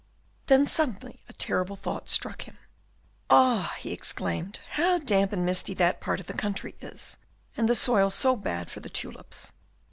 Then 0.47 0.65
suddenly 0.65 1.21
a 1.29 1.33
terrible 1.33 1.75
thought 1.75 2.09
struck 2.09 2.47
him. 2.47 2.57
"Ah!" 3.29 3.75
he 3.77 3.91
exclaimed, 3.93 4.59
"how 4.71 4.97
damp 4.97 5.31
and 5.31 5.45
misty 5.45 5.75
that 5.75 6.01
part 6.01 6.19
of 6.19 6.25
the 6.25 6.33
country 6.33 6.73
is, 6.79 7.17
and 7.55 7.69
the 7.69 7.75
soil 7.75 8.09
so 8.09 8.35
bad 8.35 8.71
for 8.71 8.79
the 8.79 8.89
tulips! 8.89 9.53